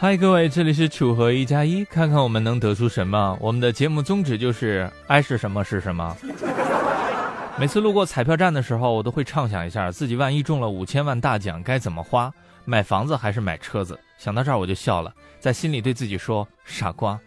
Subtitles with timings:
[0.00, 3.36] 嗨，各位，这里是楚河一加一，看看我们能得出什么。
[3.40, 6.16] 我们的节目宗旨就是爱是什么是什么。
[7.58, 12.32] 每次路过彩票站的时候，我都会畅想一下，自己万一中了五千万大奖该怎么花，
[12.68, 13.98] 买房子还是买车子？
[14.18, 17.18] 想到这儿我就笑了，在心里对自己说：傻瓜，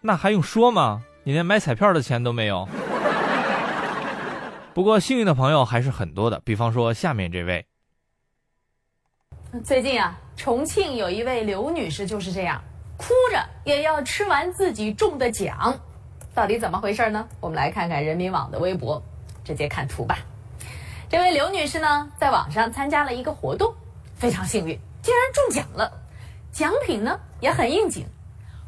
[0.00, 1.00] 那还用说吗？
[1.22, 2.68] 你连买彩票的钱都没有。
[4.74, 7.64] 不过幸运的朋友还是很多的，比方说下面这位。
[9.62, 12.60] 最近啊，重庆有一位刘女士就是这样，
[12.96, 15.72] 哭着也要吃完自己中的奖，
[16.34, 17.24] 到底怎么回事呢？
[17.38, 19.00] 我们来看看人民网的微博，
[19.44, 20.18] 直接看图吧。
[21.08, 23.72] 这位刘女士呢，在网上参加了一个活动，
[24.24, 25.92] 非常幸运，竟然中奖了，
[26.50, 28.06] 奖品呢也很应景，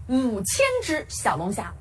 [0.06, 1.72] 五千只小龙虾。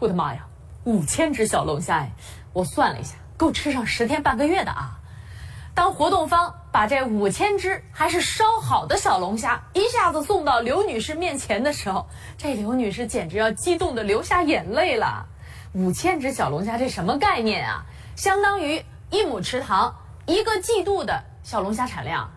[0.00, 0.44] 我的妈呀，
[0.82, 2.10] 五千只小龙虾哎，
[2.52, 4.98] 我算了一下，够吃上十天半个月的啊。
[5.72, 12.04] 当活动方把这五千只还是烧好的小龙虾一下子送到刘女士面前的时候，
[12.36, 15.24] 这刘女士简直要激动的流下眼泪了。
[15.74, 17.86] 五千只小龙虾，这什么概念啊？
[18.16, 19.94] 相当于一亩池塘
[20.26, 22.28] 一个季度的小龙虾产量。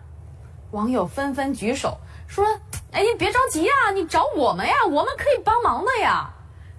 [0.72, 2.44] 网友纷纷举手说
[2.92, 6.28] ：“哎，你别着急呀，你找我们呀，我们可以帮忙的呀。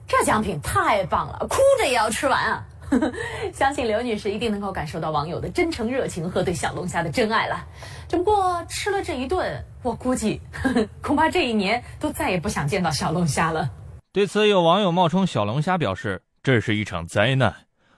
[0.08, 2.64] 这奖品太棒了，哭着也要吃完啊！”
[3.54, 7.66] 相信刘女士一定能够感受到网友的真诚热情和对小龙虾的真爱了。
[8.08, 10.42] 只不过吃了这一顿，我估计
[11.04, 13.70] 恐怕这一年都再也不想见到小龙虾了。
[14.14, 17.54] 对此，有网友冒充小龙虾表示：“这是一场灾难，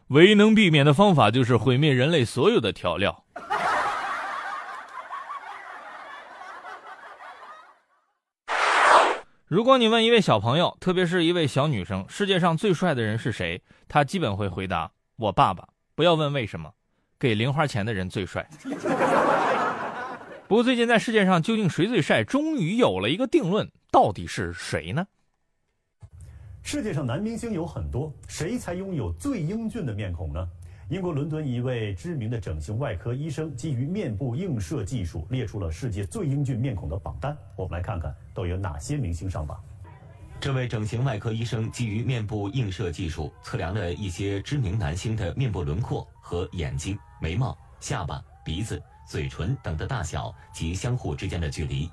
[0.08, 3.24] 唯一能避免的方法就是毁灭人类所有的调料。”
[9.50, 13.60] 如果你问一位小朋友，特别是一位小女生，世界上最帅的人是谁？
[13.88, 16.72] 他基本会回答：“我爸爸。”不要问为什么，
[17.18, 18.48] 给零花钱的人最帅。
[20.48, 25.04] 不过最近在世界上究竟谁最帅，终于有了一个定论，到底是谁呢？
[26.62, 30.48] 世界上男明星有很多，谁才拥有最英俊的面孔呢？
[30.90, 37.38] 英国伦敦一位知名的整形外科医生基于面部映射技术列出了世界最英俊面孔的榜单。
[37.56, 39.64] 我们来看看都有哪些明星上榜。
[40.40, 51.88] 这位整形外科医生基于面部映射技术测量了一些知名男星的面部轮廓和眼睛、眉毛、下巴、鼻子、嘴唇等的大小及相互之间的距离，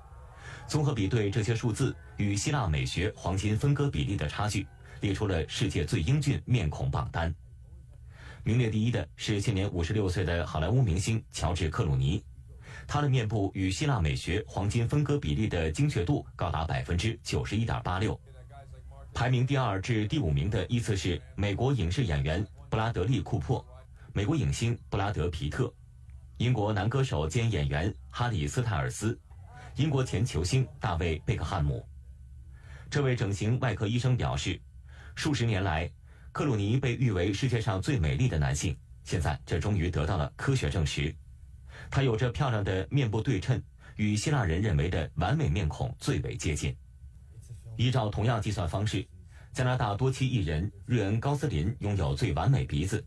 [0.66, 4.66] 综合比对这些数字与希腊美学黄金分割比例的差距，
[5.02, 7.34] 列出了世界最英俊面孔榜单。
[8.46, 12.24] 名列第一的是现年五十六岁的好莱坞明星乔治·克鲁尼，
[12.86, 18.16] 他的面部与希腊美学黄金分割比例的精确度高达百分之九十一点八六。
[19.12, 23.66] 排名第二至第五名的依次是美国影视演员布拉德利·库珀、
[24.12, 25.74] 美国影星布拉德·皮特、
[26.36, 29.18] 英国男歌手兼演员哈里斯泰尔斯、
[29.74, 31.84] 英国前球星大卫·贝克汉姆。
[32.88, 34.56] 这位整形外科医生表示，
[35.16, 35.90] 数十年来。
[36.36, 41.10] 克鲁尼被誉为世界上最美丽的男性，现在这终于得到了科学证实。
[41.91, 43.58] 他有着漂亮的面部对称，
[43.97, 46.76] 与希腊人认为的完美面孔最为接近。
[47.78, 49.02] 依照同样计算方式，
[49.54, 53.02] 加拿大多栖艺人瑞恩·高斯林拥有最完美鼻子，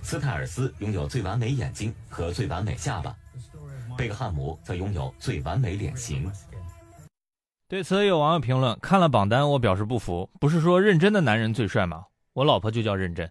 [0.00, 3.12] 斯泰尔斯拥有最完美眼睛和最完美下巴，
[3.98, 6.30] 贝克汉姆则拥有最完美脸型。
[7.66, 10.30] 对此，有网友评论：看了榜单，我表示不服。
[10.38, 12.04] 不是说认真的男人最帅吗？
[12.40, 13.30] 我老婆就叫认真。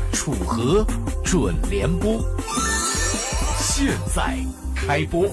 [0.11, 0.85] 楚河
[1.23, 2.23] 准联播，
[3.59, 4.37] 现在
[4.75, 5.27] 开播。